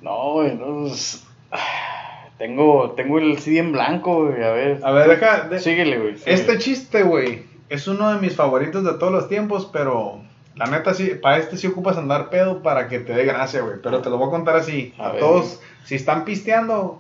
[0.02, 0.82] No, güey, no.
[0.88, 1.24] pues,
[2.38, 4.44] Tengo, tengo el CD en blanco, güey.
[4.44, 4.80] A ver.
[4.84, 5.42] A ver, deja.
[5.48, 6.18] de- Síguele, güey.
[6.18, 6.36] síguele.
[6.36, 10.22] Este chiste, güey, es uno de mis favoritos de todos los tiempos, pero
[10.56, 13.76] la neta sí, para este sí ocupas andar pedo para que te dé gracia, güey.
[13.84, 14.92] Pero te lo voy a contar así.
[14.98, 17.00] A todos, si están pisteando,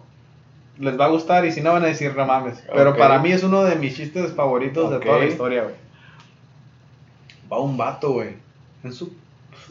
[0.77, 2.63] les va a gustar y si no van a decir no mames.
[2.71, 5.75] Pero para mí es uno de mis chistes favoritos de toda la historia, güey.
[7.51, 8.35] Va un vato, güey,
[8.83, 9.11] en su,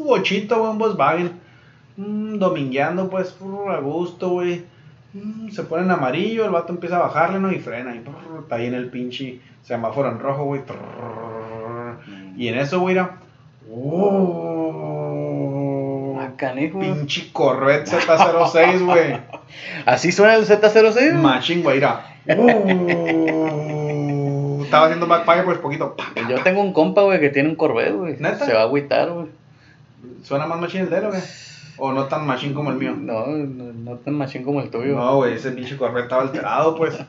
[0.00, 1.32] su bochito, güey, un Volkswagen,
[1.96, 4.64] mm, domingueando, pues, brr, a gusto, güey.
[5.12, 7.52] Mm, se pone en amarillo, el vato empieza a bajarle, ¿no?
[7.52, 10.62] Y frena, y brr, está ahí en el pinche semáforo en rojo, güey.
[12.36, 13.18] Y en eso, güey, era...
[13.70, 14.96] ¡Oh!
[16.80, 19.18] Pinche Corvette Z06, güey.
[19.86, 21.12] ¿Así suena el Z06?
[21.14, 22.06] Machín, güey, era...
[22.38, 23.70] ¡Oh!
[24.64, 25.96] Estaba haciendo backfire, pues, poquito.
[25.96, 28.16] pa, Yo tengo un compa, güey, que tiene un Corvette, güey.
[28.16, 29.19] Se va a agüitar, güey.
[30.22, 31.18] ¿Suena más machín el de él, o qué?
[31.78, 32.94] ¿O no tan machín como el mío?
[32.96, 34.96] No, no, no tan machín como el tuyo.
[34.96, 36.98] No, güey, ese pinche Corvette estaba alterado, pues.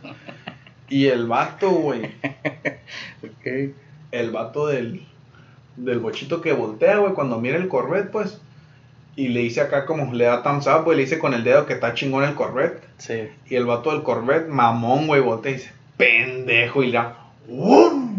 [0.89, 2.11] Y el vato, güey,
[3.23, 3.73] Ok.
[4.11, 5.05] el vato del,
[5.77, 8.41] del bochito que voltea, güey, cuando mira el Corvette, pues,
[9.15, 10.97] Y le hice acá como le da thumbs up, güey.
[10.97, 12.83] Le hice con el dedo que está chingón el Corvette.
[12.97, 13.29] Sí.
[13.49, 16.83] Y el vato del Corvette, mamón, güey, voltea y dice, pendejo.
[16.83, 16.93] Y.
[17.47, 18.11] ¡Wum!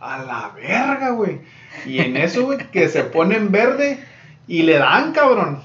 [0.00, 1.40] A la verga, güey.
[1.86, 3.98] Y en eso, güey, que se pone en verde
[4.46, 5.62] y le dan, cabrón.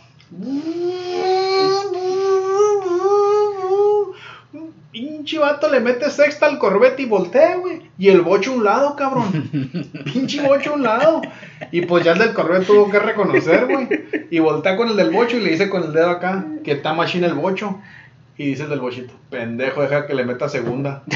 [4.92, 7.82] Pinche vato le mete sexta al Corvette y voltea, güey.
[7.98, 9.50] Y el bocho a un lado, cabrón.
[10.14, 11.22] Pinche bocho a un lado.
[11.72, 13.88] Y pues ya el del Corvette tuvo que reconocer, güey.
[14.30, 16.94] Y voltea con el del bocho y le dice con el dedo acá que está
[16.94, 17.80] machine el bocho.
[18.38, 21.04] Y dice el del bochito, pendejo, deja que le meta segunda.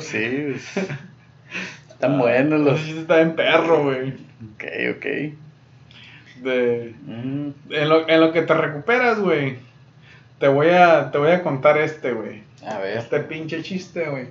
[0.00, 0.48] Sí.
[0.52, 0.76] pues,
[1.88, 2.80] Están buenos los.
[2.88, 4.10] Está en perro, güey.
[4.10, 4.64] Ok,
[4.96, 5.06] ok.
[6.42, 6.94] De...
[7.06, 9.58] Mm, En lo, en lo que te recuperas, güey.
[10.38, 12.42] Te voy a, te voy a contar este, güey.
[12.66, 12.98] a ver.
[12.98, 14.28] Este pinche chiste, güey.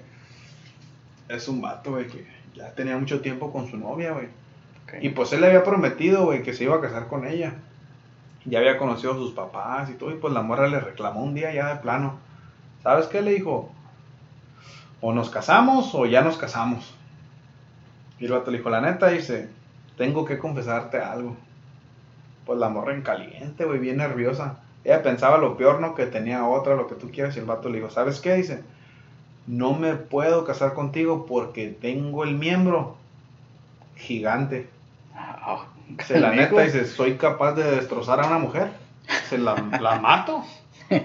[1.28, 4.28] Es un vato, güey, que ya tenía mucho tiempo con su novia, güey.
[5.02, 7.56] Y pues él le había prometido, güey, que se iba a casar con ella.
[8.46, 10.12] Ya había conocido a sus papás y todo.
[10.12, 12.20] Y pues la morra le reclamó un día ya de plano.
[12.84, 13.24] ¿Sabes qué?
[13.24, 13.72] Le dijo.
[15.02, 16.96] O nos casamos o ya nos casamos.
[18.20, 19.50] Y el vato le dijo, la neta, dice,
[19.98, 21.36] tengo que confesarte algo.
[22.46, 24.60] Pues la morra en caliente, güey, bien nerviosa.
[24.84, 25.96] Ella pensaba lo peor, ¿no?
[25.96, 27.36] Que tenía otra, lo que tú quieras.
[27.36, 28.36] Y el vato le dijo, ¿sabes qué?
[28.36, 28.64] Dice,
[29.48, 32.96] no me puedo casar contigo porque tengo el miembro
[33.96, 34.70] gigante.
[35.16, 35.66] Ah,
[36.06, 36.58] Se la canijo.
[36.58, 38.72] neta dice, soy capaz de destrozar a una mujer.
[39.30, 40.44] Se la, la mato.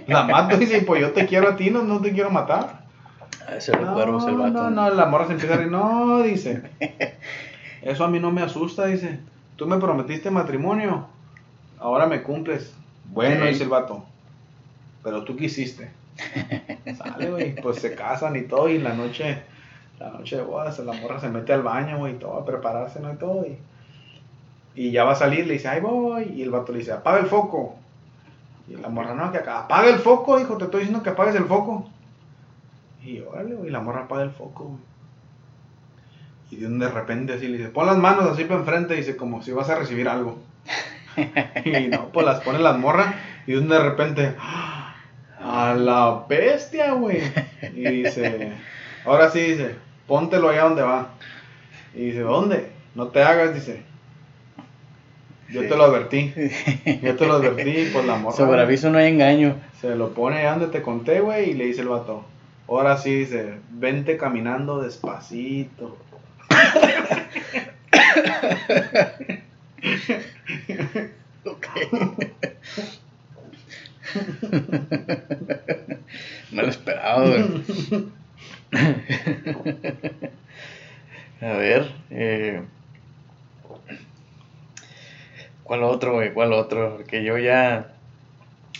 [0.07, 2.79] La mato y dice, pues yo te quiero a ti, no, no te quiero matar.
[3.94, 4.53] Cuervos el vato.
[4.53, 5.70] no, no, la morra se empieza a reír.
[5.70, 6.62] No, dice.
[7.83, 9.20] Eso a mí no me asusta, dice.
[9.57, 11.07] Tú me prometiste matrimonio.
[11.79, 12.74] Ahora me cumples.
[13.07, 14.05] Bueno, dice el vato.
[15.03, 15.90] Pero tú quisiste.
[16.96, 17.55] Sale, güey.
[17.57, 18.68] Pues se casan y todo.
[18.68, 19.42] Y en la noche,
[19.98, 23.00] la noche de bodas, la morra se mete al baño, güey, y todo, a prepararse,
[23.00, 23.12] ¿no?
[23.12, 23.46] Y todo.
[23.46, 23.59] Y,
[24.74, 26.24] y ya va a salir, le dice, ahí voy.
[26.35, 27.76] Y el vato le dice, apaga el foco.
[28.68, 31.35] Y la morra, no, que acá, apaga el foco, hijo, te estoy diciendo que apagues
[31.35, 31.88] el foco.
[33.02, 34.80] Y órale, güey, la morra apaga el foco, güey.
[36.50, 39.16] Y de un de repente así le dice, pon las manos así para enfrente, dice,
[39.16, 40.38] como si vas a recibir algo.
[41.64, 43.14] y no, pues las pone las morras
[43.46, 44.94] y de un de repente, ¡ah!
[45.40, 47.22] a la bestia, güey.
[47.74, 48.52] Y dice,
[49.04, 51.10] ahora sí, dice, póntelo allá donde va.
[51.94, 52.70] Y dice, ¿dónde?
[52.94, 53.82] No te hagas, dice.
[55.48, 55.68] Yo Sí.
[55.68, 56.32] te lo advertí.
[57.02, 58.36] Yo te lo advertí, pues la morra.
[58.36, 59.56] Sobre aviso no hay engaño.
[59.80, 62.24] se lo pone allá donde te conté, güey, y le dice el vato.
[62.70, 65.98] Ahora sí, dice, vente caminando despacito.
[71.44, 71.66] Ok.
[76.52, 77.44] no lo esperaba, güey.
[81.40, 82.62] A ver, eh,
[85.64, 86.33] ¿cuál otro, güey?
[86.33, 86.98] ¿Cuál otro?
[86.98, 87.94] Porque yo ya.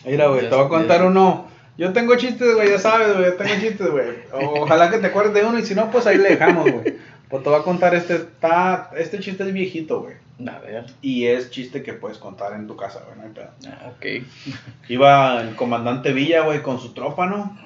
[0.05, 1.50] Mira, güey, te voy a contar uno.
[1.77, 4.07] Yo tengo chistes, güey, ya sabes, güey, yo tengo chistes, güey.
[4.33, 6.97] Ojalá que te acuerdes de uno y si no, pues ahí le dejamos, güey.
[7.29, 10.15] Pues te voy a contar este, está, este chiste es viejito, güey.
[10.49, 10.87] A ver.
[11.01, 13.51] Y es chiste que puedes contar en tu casa, güey, no hay pedo.
[13.69, 14.27] Ah, ok.
[14.89, 17.57] Iba el comandante Villa, güey, con su tropa, ¿no?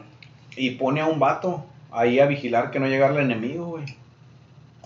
[0.56, 3.84] Y pone a un vato ahí a vigilar que no llegara el enemigo, güey.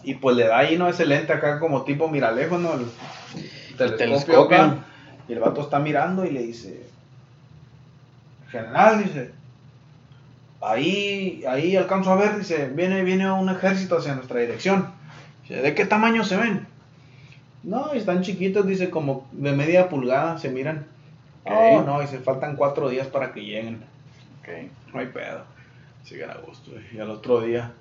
[0.04, 0.88] Y pues le da ahí, ¿no?
[0.88, 2.74] Ese lente acá como tipo miralejos, ¿no?
[2.74, 2.86] El
[3.76, 4.42] telescopio, telescopio.
[4.44, 4.76] acá.
[5.28, 6.86] Y el vato está mirando y le dice,
[8.50, 9.32] general, dice,
[10.60, 14.90] ahí, ahí alcanzo a ver, dice, viene, viene un ejército hacia nuestra dirección.
[15.42, 16.66] Dice, ¿de qué tamaño se ven?
[17.62, 20.86] No, están chiquitos, dice, como de media pulgada, se miran.
[21.44, 21.52] Ok.
[21.52, 23.82] Oh, no, dice, faltan cuatro días para que lleguen.
[24.40, 24.48] Ok.
[24.92, 25.44] No hay pedo.
[26.04, 26.70] Siguen a gusto.
[26.92, 27.72] Y al otro día,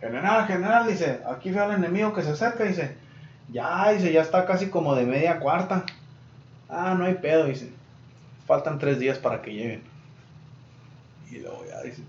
[0.00, 2.96] general, general, dice, aquí veo al enemigo que se acerca, dice,
[3.52, 5.84] ya, dice, ya está casi como de media cuarta.
[6.68, 7.70] Ah, no hay pedo, dice,
[8.46, 9.89] faltan tres días para que lleguen.
[11.30, 12.02] Y luego ya dice,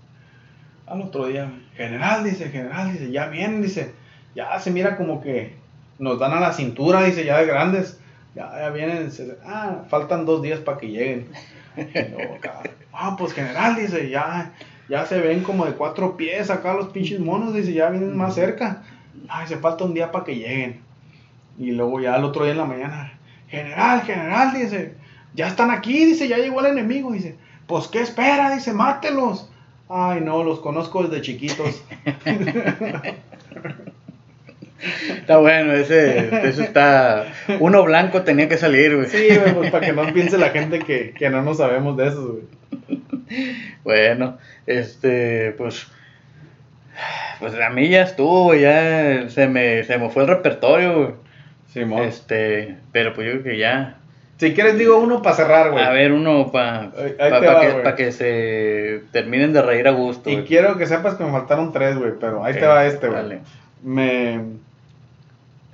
[0.86, 3.92] al otro día, general, dice, general, dice, ya vienen, dice,
[4.34, 5.54] ya se mira como que
[5.98, 7.98] nos dan a la cintura, dice, ya de grandes.
[8.34, 9.10] Ya, vienen,
[9.44, 11.28] ah, faltan dos días para que lleguen.
[11.76, 14.54] Luego acá, ah, pues general, dice, ya,
[14.88, 18.34] ya se ven como de cuatro pies acá los pinches monos, dice, ya vienen más
[18.34, 18.82] cerca.
[19.28, 20.80] Ay, se falta un día para que lleguen.
[21.58, 23.12] Y luego ya el otro día en la mañana,
[23.48, 24.94] general, general, dice,
[25.34, 29.48] ya están aquí, dice, ya llegó el enemigo, dice, pues qué espera, dice, mátelos.
[29.88, 31.82] Ay, no, los conozco desde chiquitos.
[35.08, 37.26] Está bueno, ese, eso está.
[37.60, 39.08] Uno blanco tenía que salir, güey.
[39.08, 42.08] Sí, güey, pues para que no piense la gente que, que no nos sabemos de
[42.08, 42.44] eso, güey.
[43.84, 45.86] Bueno, este, pues.
[47.38, 51.10] Pues a mí ya estuvo, güey, ya se me, se me fue el repertorio, güey.
[51.72, 52.02] Simón.
[52.02, 53.98] Este, pero pues yo creo que ya.
[54.42, 55.84] Si quieres, digo uno para cerrar, güey.
[55.84, 57.84] A ver, uno para que, güey.
[57.84, 60.30] pa que se terminen de reír a gusto.
[60.30, 63.22] Y quiero que sepas que me faltaron tres, güey, pero ahí te va este, güey.
[63.22, 63.40] dale.
[63.84, 64.40] Me.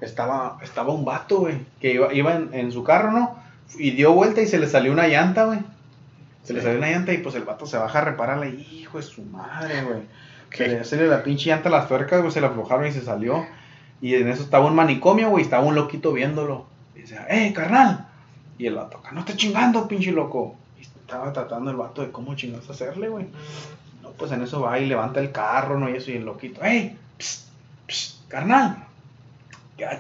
[0.03, 3.43] Estaba, estaba un vato, güey, que iba, iba en, en su carro, ¿no?
[3.79, 5.61] Y dio vuelta y se le salió una llanta, güey.
[6.43, 8.49] Se le salió una llanta y pues el vato se baja a repararla.
[8.49, 10.03] Hijo de su madre, güey.
[10.49, 10.85] Ok.
[10.85, 13.47] Se le la pinche llanta a las tuercas, güey, se la aflojaron y se salió.
[14.03, 16.67] Y en eso estaba un manicomio, güey, estaba un loquito viéndolo.
[16.95, 18.08] Y decía, ¡eh, carnal!
[18.59, 20.57] Y el vato, acá no esté chingando, pinche loco.
[20.79, 23.27] Y estaba tratando el vato de cómo chingados hacerle, güey.
[24.03, 25.89] No, pues en eso va y levanta el carro, ¿no?
[25.89, 26.97] Y eso, y el loquito, ¡ey!
[27.19, 27.49] Psst,
[27.87, 28.85] psst, carnal!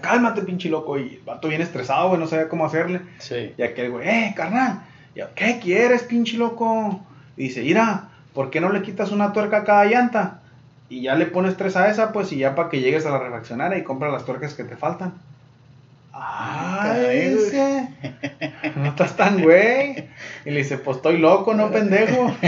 [0.02, 0.98] Cálmate, pinche loco.
[0.98, 3.00] Y el vato bien estresado, güey, no sabía cómo hacerle.
[3.18, 3.54] Sí.
[3.56, 4.82] Y aquel güey, ¡eh, carnal!
[5.14, 7.00] Y yo, ¿Qué quieres, pinche loco?
[7.36, 10.40] Y dice, mira, ¿por qué no le quitas una tuerca a cada llanta?
[10.88, 13.18] Y ya le pones tres a esa, pues, y ya para que llegues a la
[13.18, 15.14] refaccionaria y compras las tuercas que te faltan.
[16.12, 17.18] Ah, güey.
[17.18, 17.88] ese.
[18.76, 20.08] No estás tan güey.
[20.44, 22.34] Y le dice, pues estoy loco, no pendejo.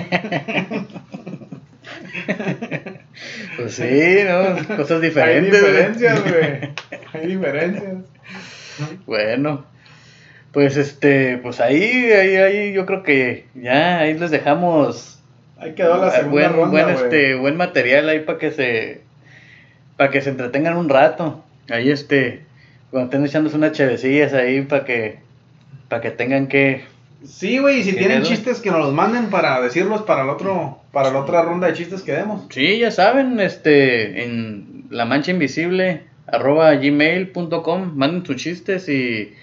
[3.56, 4.76] Pues sí, ¿no?
[4.76, 5.60] Cosas Hay diferentes.
[5.60, 5.72] güey.
[5.72, 6.70] diferencias, güey.
[7.12, 7.94] Hay diferencias.
[9.06, 9.64] Bueno,
[10.52, 15.20] pues este, pues ahí, ahí, ahí, yo creo que ya ahí les dejamos
[15.60, 19.02] Ahí quedó la segunda buen, ronda, buen, este, buen material ahí para que se,
[19.98, 21.44] para que se entretengan un rato.
[21.68, 22.42] Ahí este,
[22.90, 25.18] cuando estén echándose unas chevecillas ahí para que,
[25.88, 26.84] para que tengan que,
[27.24, 30.30] Sí, güey, y si ¿Qué tienen chistes que nos los manden para decirlos para el
[30.30, 32.46] otro, para la otra ronda de chistes que demos.
[32.48, 39.34] sí, ya saben, este, en la mancha invisible arroba gmail.com, manden sus chistes y,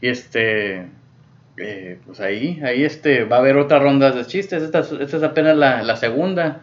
[0.00, 0.86] y este,
[1.58, 5.16] eh, pues ahí, ahí este, va a haber otras rondas de chistes, esta, es- esta
[5.18, 6.62] es apenas la, la segunda,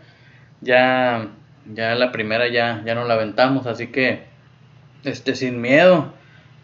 [0.59, 1.27] ya,
[1.73, 4.23] ya la primera ya, ya no la aventamos, así que,
[5.05, 6.13] este, sin miedo,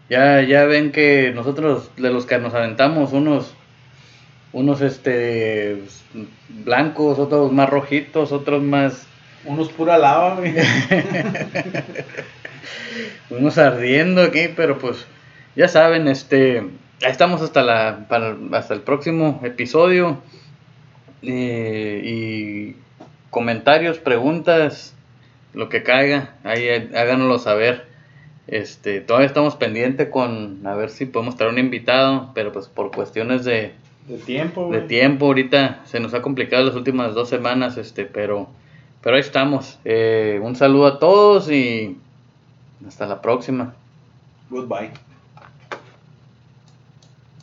[0.09, 3.53] ya, ya ven que nosotros, de los que nos aventamos, unos,
[4.53, 5.81] unos, este,
[6.49, 9.07] blancos, otros más rojitos, otros más,
[9.45, 10.55] Unos pura lava, güey.
[13.29, 15.05] unos ardiendo aquí, pero pues
[15.55, 16.63] ya saben, este,
[17.01, 20.19] estamos hasta la, para, hasta el próximo episodio
[21.27, 22.75] Eh, y
[23.31, 24.93] comentarios, preguntas,
[25.53, 27.87] lo que caiga, ahí háganoslo saber.
[28.47, 32.91] Este, todavía estamos pendientes con a ver si podemos traer un invitado, pero pues por
[32.91, 33.73] cuestiones de,
[34.07, 38.47] De tiempo, de tiempo ahorita se nos ha complicado las últimas dos semanas, este, pero,
[39.01, 39.79] pero ahí estamos.
[39.83, 41.97] Eh, un saludo a todos y
[42.87, 43.73] hasta la próxima.
[44.49, 44.91] Goodbye.